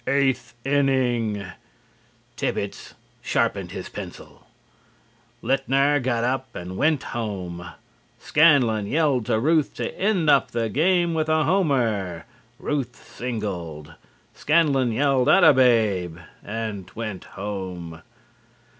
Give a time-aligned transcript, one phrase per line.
[0.07, 1.45] EIGHTH INNING:
[2.35, 4.47] Thibbets sharpened his pencil.
[5.43, 7.63] Litner got up and went home.
[8.17, 12.25] Scanlon yelled to Ruth to end up the game with a homer.
[12.57, 13.93] Ruth singled.
[14.33, 18.01] Scanlon yelled "Atta Babe!" and went home.